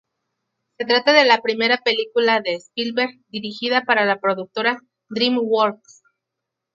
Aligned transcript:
Se 0.79 0.85
trata 0.87 1.13
de 1.13 1.25
la 1.25 1.43
primera 1.43 1.77
película 1.77 2.39
de 2.41 2.55
Spielberg 2.55 3.19
dirigida 3.27 3.83
para 3.83 4.03
la 4.03 4.19
productora 4.19 4.79
DreamWorks. 5.11 6.01